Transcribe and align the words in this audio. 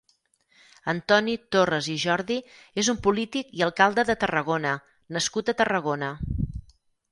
Antoni 0.93 1.35
Torres 1.55 1.89
i 1.97 1.97
Jordi 2.05 2.37
és 2.85 2.89
un 2.95 2.99
polític 3.09 3.53
i 3.59 3.63
alcalde 3.67 4.07
de 4.13 4.17
Tarragona 4.25 4.75
nascut 5.19 5.55
a 5.55 5.59
Tarragona. 5.63 6.13